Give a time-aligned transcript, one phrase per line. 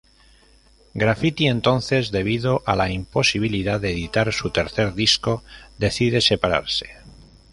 [0.95, 5.43] Graffiti entonces, debido a la imposibilidad de editar su tercer disco,
[5.77, 6.89] decide separarse.